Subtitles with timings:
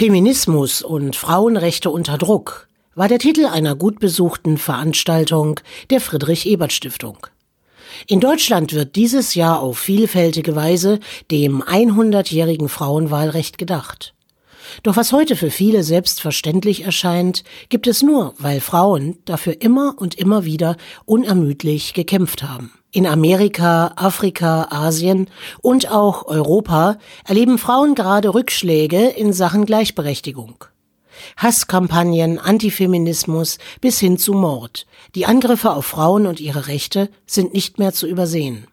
[0.00, 6.72] Feminismus und Frauenrechte unter Druck war der Titel einer gut besuchten Veranstaltung der Friedrich Ebert
[6.72, 7.26] Stiftung.
[8.06, 11.00] In Deutschland wird dieses Jahr auf vielfältige Weise
[11.30, 14.14] dem 100-jährigen Frauenwahlrecht gedacht.
[14.82, 20.14] Doch was heute für viele selbstverständlich erscheint, gibt es nur, weil Frauen dafür immer und
[20.14, 22.72] immer wieder unermüdlich gekämpft haben.
[22.92, 25.28] In Amerika, Afrika, Asien
[25.62, 30.64] und auch Europa erleben Frauen gerade Rückschläge in Sachen Gleichberechtigung.
[31.36, 34.86] Hasskampagnen, Antifeminismus bis hin zu Mord.
[35.14, 38.66] Die Angriffe auf Frauen und ihre Rechte sind nicht mehr zu übersehen.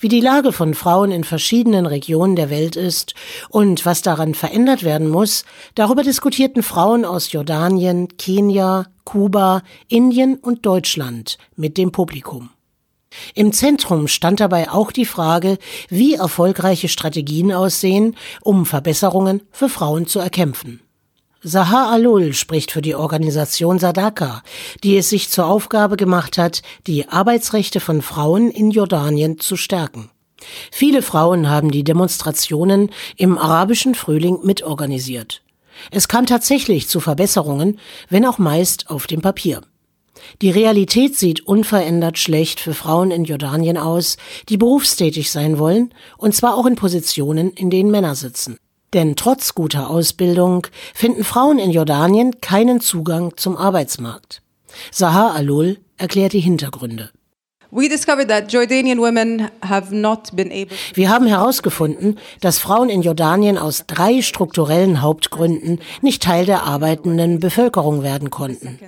[0.00, 3.14] Wie die Lage von Frauen in verschiedenen Regionen der Welt ist
[3.48, 10.66] und was daran verändert werden muss, darüber diskutierten Frauen aus Jordanien, Kenia, Kuba, Indien und
[10.66, 12.50] Deutschland mit dem Publikum.
[13.34, 20.06] Im Zentrum stand dabei auch die Frage, wie erfolgreiche Strategien aussehen, um Verbesserungen für Frauen
[20.06, 20.80] zu erkämpfen.
[21.40, 24.42] Sahar Alul spricht für die Organisation Sadaka,
[24.82, 30.10] die es sich zur Aufgabe gemacht hat, die Arbeitsrechte von Frauen in Jordanien zu stärken.
[30.72, 35.42] Viele Frauen haben die Demonstrationen im arabischen Frühling mitorganisiert.
[35.92, 39.62] Es kam tatsächlich zu Verbesserungen, wenn auch meist auf dem Papier.
[40.42, 44.16] Die Realität sieht unverändert schlecht für Frauen in Jordanien aus,
[44.48, 48.58] die berufstätig sein wollen, und zwar auch in Positionen, in denen Männer sitzen.
[48.94, 54.42] Denn trotz guter Ausbildung finden Frauen in Jordanien keinen Zugang zum Arbeitsmarkt.
[54.90, 57.10] Sahar Alul erklärt die Hintergründe.
[60.94, 67.40] Wir haben herausgefunden, dass Frauen in Jordanien aus drei strukturellen Hauptgründen nicht Teil der arbeitenden
[67.40, 68.78] Bevölkerung werden konnten.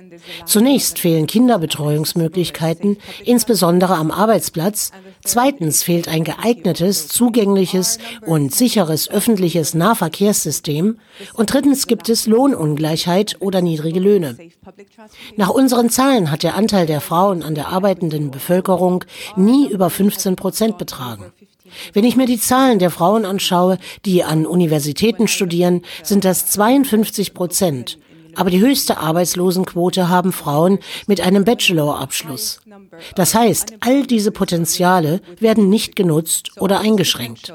[0.45, 4.91] Zunächst fehlen Kinderbetreuungsmöglichkeiten, insbesondere am Arbeitsplatz.
[5.23, 10.97] Zweitens fehlt ein geeignetes, zugängliches und sicheres öffentliches Nahverkehrssystem.
[11.35, 14.35] Und drittens gibt es Lohnungleichheit oder niedrige Löhne.
[15.35, 18.70] Nach unseren Zahlen hat der Anteil der Frauen an der arbeitenden Bevölkerung
[19.35, 21.31] nie über 15 Prozent betragen.
[21.93, 27.33] Wenn ich mir die Zahlen der Frauen anschaue, die an Universitäten studieren, sind das 52
[27.33, 27.97] Prozent.
[28.35, 32.61] Aber die höchste Arbeitslosenquote haben Frauen mit einem Bachelorabschluss.
[33.15, 37.53] Das heißt, all diese Potenziale werden nicht genutzt oder eingeschränkt.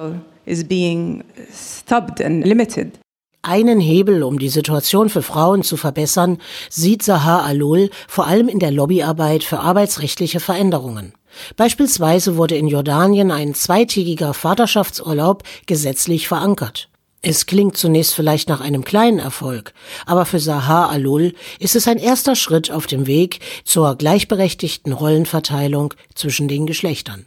[3.42, 6.38] Einen Hebel, um die Situation für Frauen zu verbessern,
[6.68, 11.12] sieht Sahar Alul vor allem in der Lobbyarbeit für arbeitsrechtliche Veränderungen.
[11.56, 16.88] Beispielsweise wurde in Jordanien ein zweitägiger Vaterschaftsurlaub gesetzlich verankert.
[17.22, 19.72] Es klingt zunächst vielleicht nach einem kleinen Erfolg,
[20.06, 25.94] aber für Sahar Alul ist es ein erster Schritt auf dem Weg zur gleichberechtigten Rollenverteilung
[26.14, 27.26] zwischen den Geschlechtern.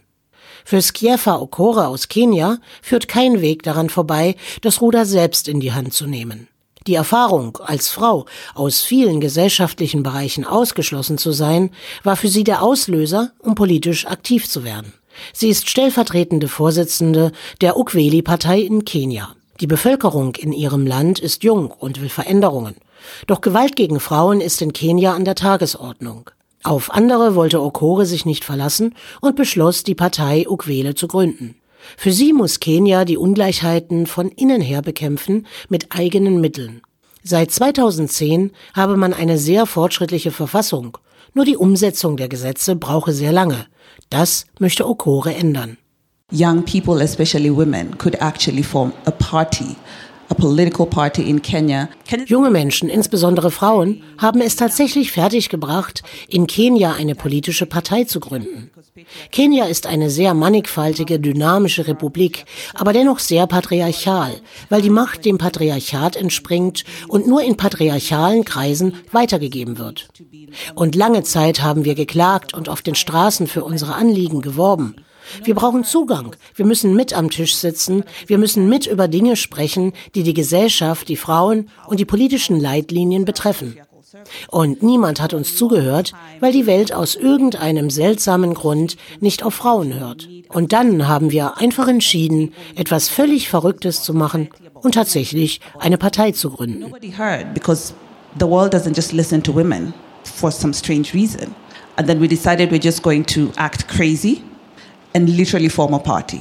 [0.64, 5.72] Für Skiefa Okora aus Kenia führt kein Weg daran vorbei, das Ruder selbst in die
[5.72, 6.48] Hand zu nehmen.
[6.86, 11.70] Die Erfahrung, als Frau aus vielen gesellschaftlichen Bereichen ausgeschlossen zu sein,
[12.04, 14.94] war für sie der Auslöser, um politisch aktiv zu werden.
[15.34, 19.34] Sie ist stellvertretende Vorsitzende der Ukweli-Partei in Kenia.
[19.60, 22.76] Die Bevölkerung in ihrem Land ist jung und will Veränderungen.
[23.26, 26.30] Doch Gewalt gegen Frauen ist in Kenia an der Tagesordnung.
[26.62, 31.54] Auf andere wollte Okore sich nicht verlassen und beschloss, die Partei Ukwele zu gründen.
[31.96, 36.82] Für sie muss Kenia die Ungleichheiten von innen her bekämpfen mit eigenen Mitteln.
[37.22, 40.98] Seit 2010 habe man eine sehr fortschrittliche Verfassung,
[41.32, 43.66] nur die Umsetzung der Gesetze brauche sehr lange.
[44.10, 45.78] Das möchte Okore ändern.
[46.32, 49.76] Young people, especially women, could actually form a party
[52.26, 58.70] Junge Menschen, insbesondere Frauen, haben es tatsächlich fertiggebracht, in Kenia eine politische Partei zu gründen.
[59.32, 65.36] Kenia ist eine sehr mannigfaltige, dynamische Republik, aber dennoch sehr patriarchal, weil die Macht dem
[65.36, 70.08] Patriarchat entspringt und nur in patriarchalen Kreisen weitergegeben wird.
[70.74, 74.96] Und lange Zeit haben wir geklagt und auf den Straßen für unsere Anliegen geworben.
[75.44, 76.36] Wir brauchen Zugang.
[76.54, 78.04] Wir müssen mit am Tisch sitzen.
[78.26, 83.24] Wir müssen mit über Dinge sprechen, die die Gesellschaft, die Frauen und die politischen Leitlinien
[83.24, 83.76] betreffen.
[84.48, 89.98] Und niemand hat uns zugehört, weil die Welt aus irgendeinem seltsamen Grund nicht auf Frauen
[89.98, 90.28] hört.
[90.48, 96.32] Und dann haben wir einfach entschieden, etwas völlig Verrücktes zu machen und tatsächlich eine Partei
[96.32, 96.92] zu gründen.
[98.38, 101.52] The world doesn't just listen to women for some strange reason.
[101.96, 104.40] And then we decided we're just going to act crazy
[105.14, 106.40] and literally form a party.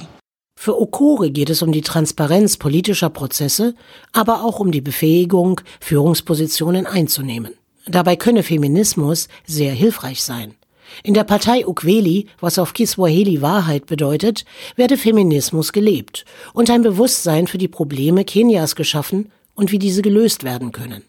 [0.57, 3.75] Für Okore geht es um die Transparenz politischer Prozesse,
[4.11, 7.53] aber auch um die Befähigung, Führungspositionen einzunehmen.
[7.87, 10.55] Dabei könne Feminismus sehr hilfreich sein.
[11.03, 14.43] In der Partei Ukweli, was auf Kiswahili Wahrheit bedeutet,
[14.75, 20.43] werde Feminismus gelebt und ein Bewusstsein für die Probleme Kenias geschaffen und wie diese gelöst
[20.43, 21.03] werden können.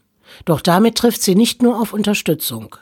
[0.45, 2.75] Doch damit trifft sie nicht nur auf Unterstützung.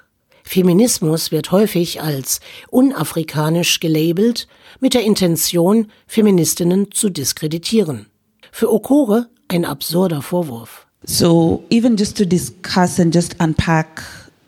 [0.49, 2.39] Feminismus wird häufig als
[2.71, 4.47] unafrikanisch gelabelt,
[4.79, 8.07] mit der Intention, Feministinnen zu diskreditieren.
[8.51, 10.87] Für Okore ein absurder Vorwurf.
[11.03, 14.01] So even just to discuss and just unpack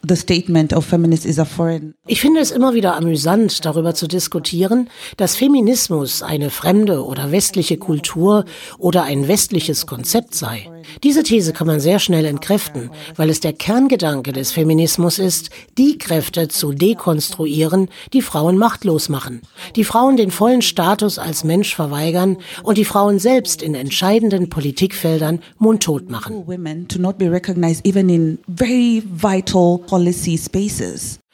[0.07, 1.93] the statement of feminist is a foreign.
[2.07, 7.77] Ich finde es immer wieder amüsant, darüber zu diskutieren, dass Feminismus eine fremde oder westliche
[7.77, 8.45] Kultur
[8.77, 10.69] oder ein westliches Konzept sei.
[11.03, 15.97] Diese These kann man sehr schnell entkräften, weil es der Kerngedanke des Feminismus ist, die
[15.97, 19.41] Kräfte zu dekonstruieren, die Frauen machtlos machen,
[19.75, 25.39] die Frauen den vollen Status als Mensch verweigern und die Frauen selbst in entscheidenden Politikfeldern
[25.57, 26.43] mundtot machen.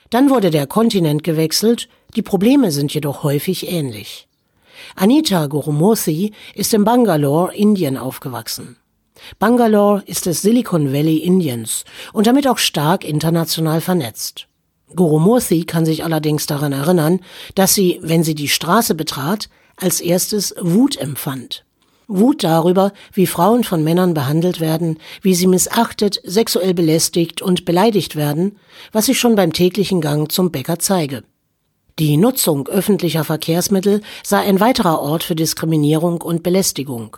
[0.09, 4.27] Dann wurde der Kontinent gewechselt, die Probleme sind jedoch häufig ähnlich.
[4.95, 8.77] Anita Gurumurthy ist in Bangalore, Indien aufgewachsen.
[9.39, 11.83] Bangalore ist das Silicon Valley Indiens
[12.13, 14.47] und damit auch stark international vernetzt.
[14.95, 17.19] Gurumurthy kann sich allerdings daran erinnern,
[17.55, 21.66] dass sie, wenn sie die Straße betrat, als erstes Wut empfand.
[22.07, 28.15] Wut darüber, wie Frauen von Männern behandelt werden, wie sie missachtet, sexuell belästigt und beleidigt
[28.15, 28.57] werden,
[28.91, 31.23] was sich schon beim täglichen Gang zum Bäcker zeige.
[31.99, 37.17] Die Nutzung öffentlicher Verkehrsmittel sei ein weiterer Ort für Diskriminierung und Belästigung.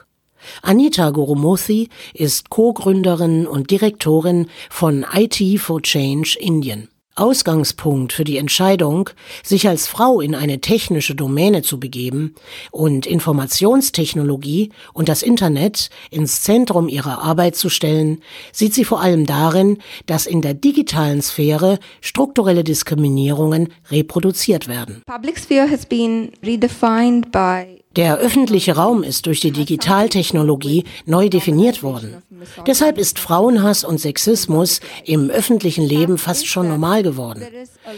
[0.61, 6.87] Anita Gurumurthy ist Co-Gründerin und Direktorin von IT for Change Indien.
[7.19, 9.09] Ausgangspunkt für die Entscheidung,
[9.43, 12.35] sich als Frau in eine technische Domäne zu begeben
[12.71, 18.21] und Informationstechnologie und das Internet ins Zentrum ihrer Arbeit zu stellen,
[18.51, 25.01] sieht sie vor allem darin, dass in der digitalen Sphäre strukturelle Diskriminierungen reproduziert werden.
[25.05, 31.81] Public sphere has been redefined by der öffentliche Raum ist durch die Digitaltechnologie neu definiert
[31.81, 32.21] worden.
[32.67, 37.43] Deshalb ist Frauenhass und Sexismus im öffentlichen Leben fast schon normal geworden.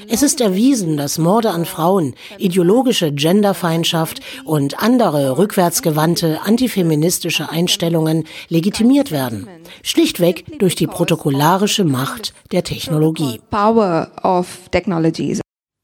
[0.07, 9.11] Es ist erwiesen, dass Morde an Frauen, ideologische Genderfeindschaft und andere rückwärtsgewandte antifeministische Einstellungen legitimiert
[9.11, 9.47] werden,
[9.83, 13.41] schlichtweg durch die protokollarische Macht der Technologie.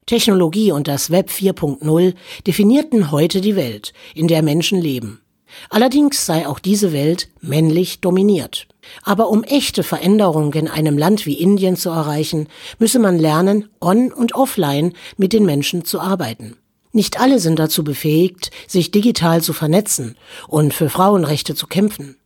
[0.08, 2.14] Technologie und das Web 4.0
[2.46, 5.20] definierten heute die Welt, in der Menschen leben.
[5.68, 8.66] Allerdings sei auch diese Welt männlich dominiert.
[9.02, 14.10] Aber um echte Veränderungen in einem Land wie Indien zu erreichen, müsse man lernen, on
[14.10, 16.56] und offline mit den Menschen zu arbeiten.
[16.92, 20.16] Nicht alle sind dazu befähigt, sich digital zu vernetzen
[20.46, 22.16] und für Frauenrechte zu kämpfen.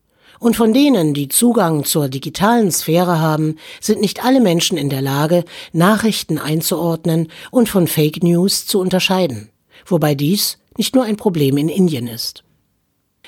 [0.42, 5.00] Und von denen, die Zugang zur digitalen Sphäre haben, sind nicht alle Menschen in der
[5.00, 9.50] Lage, Nachrichten einzuordnen und von Fake News zu unterscheiden.
[9.86, 12.42] Wobei dies nicht nur ein Problem in Indien ist.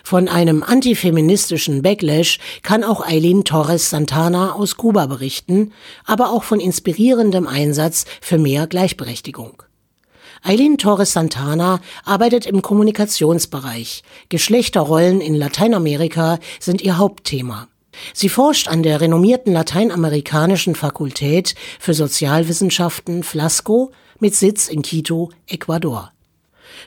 [0.02, 5.72] Von einem antifeministischen Backlash kann auch Eileen Torres Santana aus Kuba berichten,
[6.04, 9.62] aber auch von inspirierendem Einsatz für mehr Gleichberechtigung.
[10.46, 14.02] Eileen Torres Santana arbeitet im Kommunikationsbereich.
[14.28, 17.66] Geschlechterrollen in Lateinamerika sind ihr Hauptthema.
[18.12, 26.12] Sie forscht an der renommierten lateinamerikanischen Fakultät für Sozialwissenschaften Flasco mit Sitz in Quito, Ecuador.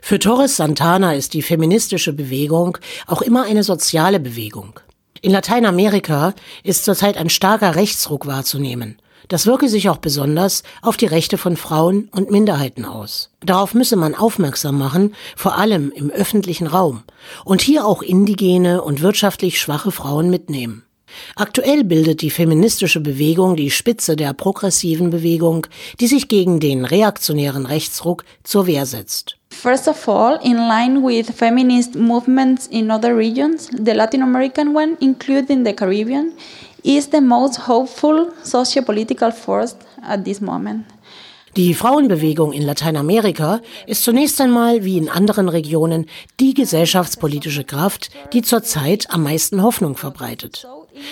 [0.03, 2.77] Für Torres Santana ist die feministische Bewegung
[3.07, 4.80] auch immer eine soziale Bewegung.
[5.24, 9.00] In Lateinamerika ist zurzeit ein starker Rechtsruck wahrzunehmen.
[9.28, 13.32] Das wirke sich auch besonders auf die Rechte von Frauen und Minderheiten aus.
[13.41, 17.03] Darauf müsse man aufmerksam machen, vor allem im öffentlichen Raum,
[17.44, 20.84] und hier auch indigene und wirtschaftlich schwache Frauen mitnehmen.
[21.36, 25.68] Aktuell bildet die feministische Bewegung die Spitze der progressiven Bewegung,
[26.00, 29.38] die sich gegen den reaktionären Rechtsruck zur Wehr setzt.
[29.50, 34.98] First of all, in line with feminist movements in other regions, the Latin American one,
[35.00, 36.34] including the Caribbean,
[36.88, 40.86] is the most hopeful socio-political force at this moment.
[41.58, 46.06] Die Frauenbewegung in Lateinamerika ist zunächst einmal wie in anderen Regionen
[46.39, 50.67] die gesellschaftspolitische Kraft, die zurzeit am meisten Hoffnung verbreitet.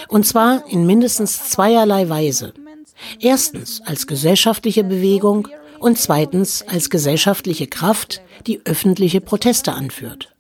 [0.08, 2.54] Und zwar in mindestens zweierlei Weise.
[3.20, 5.48] Erstens als gesellschaftliche Bewegung
[5.80, 10.35] und zweitens als gesellschaftliche Kraft, die öffentliche Proteste anführt.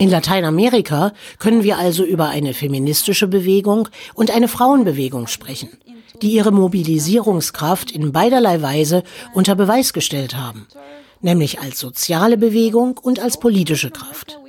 [0.00, 5.68] In Lateinamerika können wir also über eine feministische Bewegung und eine Frauenbewegung sprechen,
[6.22, 9.02] die ihre Mobilisierungskraft in beiderlei Weise
[9.34, 10.66] unter Beweis gestellt haben,
[11.20, 14.40] nämlich als soziale Bewegung und als politische Kraft.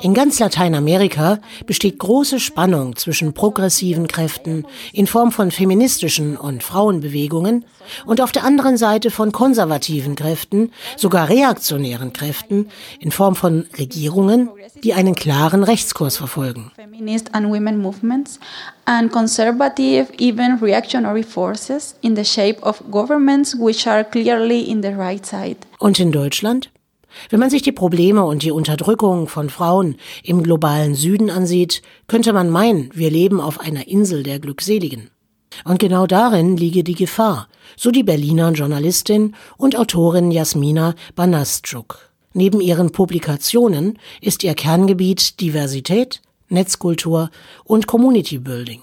[0.00, 7.64] In ganz Lateinamerika besteht große Spannung zwischen progressiven Kräften in Form von feministischen und Frauenbewegungen
[8.06, 12.70] und auf der anderen Seite von konservativen Kräften, sogar reaktionären Kräften
[13.00, 14.50] in Form von Regierungen,
[14.82, 16.70] die einen klaren Rechtskurs verfolgen.
[16.76, 18.38] Feminist and women movements
[18.84, 24.94] and conservative, even reactionary forces in the shape of governments which are clearly in the
[24.94, 25.56] right side.
[25.78, 26.70] Und in Deutschland?
[27.30, 32.32] Wenn man sich die Probleme und die Unterdrückung von Frauen im globalen Süden ansieht, könnte
[32.32, 35.10] man meinen, wir leben auf einer Insel der Glückseligen.
[35.64, 42.10] Und genau darin liege die Gefahr, so die Berliner Journalistin und Autorin Jasmina Banastschuk.
[42.34, 47.30] Neben ihren Publikationen ist ihr Kerngebiet Diversität, Netzkultur
[47.64, 48.82] und Community Building.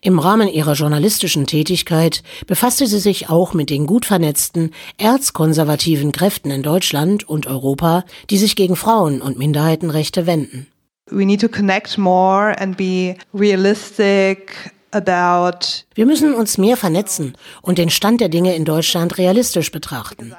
[0.00, 6.52] Im Rahmen ihrer journalistischen Tätigkeit befasste sie sich auch mit den gut vernetzten erzkonservativen Kräften
[6.52, 10.68] in Deutschland und Europa, die sich gegen Frauen- und Minderheitenrechte wenden.
[11.10, 17.78] We need to connect more and be realistic about Wir müssen uns mehr vernetzen und
[17.78, 20.34] den Stand der Dinge in Deutschland realistisch betrachten.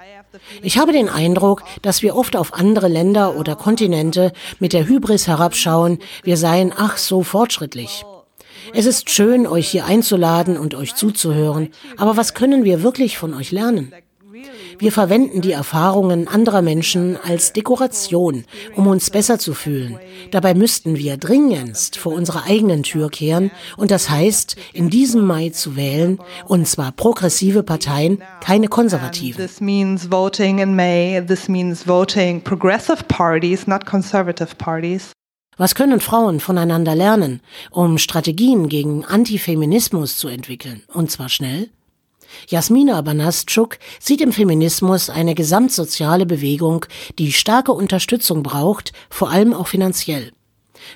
[0.62, 5.28] Ich habe den Eindruck, dass wir oft auf andere Länder oder Kontinente mit der Hybris
[5.28, 8.06] herabschauen, wir seien ach so fortschrittlich.
[8.74, 13.34] Es ist schön, euch hier einzuladen und euch zuzuhören, aber was können wir wirklich von
[13.34, 13.92] euch lernen?
[14.78, 18.46] Wir verwenden die Erfahrungen anderer Menschen als Dekoration,
[18.76, 20.00] um uns besser zu fühlen.
[20.32, 25.50] Dabei müssten wir dringendst vor unserer eigenen Tür kehren und das heißt, in diesem Mai
[25.50, 29.46] zu wählen, und zwar progressive Parteien, keine konservativen.
[29.46, 31.22] This means voting in May.
[31.26, 35.12] This means voting progressive parties, not conservative parties.
[35.60, 41.70] Was können Frauen voneinander lernen, um Strategien gegen Antifeminismus zu entwickeln, und zwar schnell?
[42.48, 46.86] Jasmina Banastschuk sieht im Feminismus eine gesamtsoziale Bewegung,
[47.18, 50.32] die starke Unterstützung braucht, vor allem auch finanziell.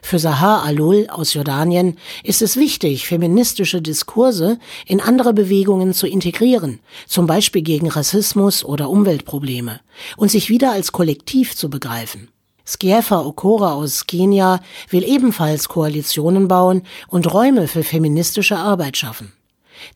[0.02, 6.80] Für Sahar Alul aus Jordanien ist es wichtig, feministische Diskurse in andere Bewegungen zu integrieren,
[7.06, 9.82] zum Beispiel gegen Rassismus oder Umweltprobleme,
[10.16, 12.30] und sich wieder als Kollektiv zu begreifen.
[12.66, 19.34] Skiefa Okora aus Kenia will ebenfalls Koalitionen bauen und Räume für feministische Arbeit schaffen.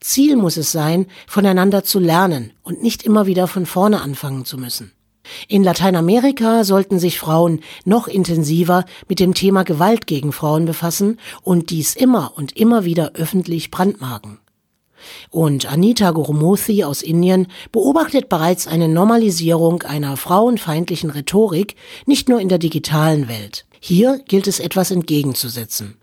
[0.02, 4.58] Ziel muss es sein, voneinander zu lernen und nicht immer wieder von vorne anfangen zu
[4.58, 4.92] müssen.
[5.48, 11.70] In Lateinamerika sollten sich Frauen noch intensiver mit dem Thema Gewalt gegen Frauen befassen und
[11.70, 14.40] dies immer und immer wieder öffentlich brandmarken.
[15.30, 22.50] Und Anita Gurumurthy aus Indien beobachtet bereits eine Normalisierung einer frauenfeindlichen Rhetorik nicht nur in
[22.50, 23.66] der digitalen Welt.
[23.80, 25.98] Hier gilt es etwas entgegenzusetzen.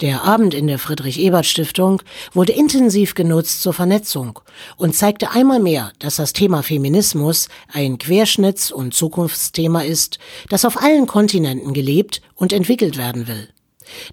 [0.00, 4.40] Der Abend in der Friedrich-Ebert-Stiftung wurde intensiv genutzt zur Vernetzung
[4.76, 10.18] und zeigte einmal mehr, dass das Thema Feminismus ein Querschnitts- und Zukunftsthema ist,
[10.48, 13.48] das auf allen Kontinenten gelebt und entwickelt werden will.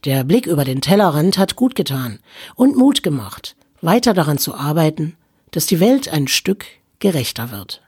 [0.05, 2.19] Der Blick über den Tellerrand hat gut getan
[2.55, 5.15] und Mut gemacht, weiter daran zu arbeiten,
[5.51, 6.65] dass die Welt ein Stück
[6.99, 7.81] gerechter wird.